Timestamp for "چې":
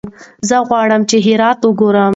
1.09-1.17